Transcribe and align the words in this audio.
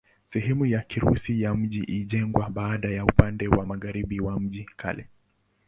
Sehemu 0.27 0.65
ya 0.65 0.81
Kirusi 0.81 1.41
ya 1.41 1.53
mji 1.55 1.79
ilijengwa 1.79 2.49
baadaye 2.49 3.01
upande 3.01 3.47
wa 3.47 3.65
magharibi 3.65 4.19
wa 4.19 4.39
mji 4.39 4.59
wa 4.59 4.73
kale. 4.75 5.07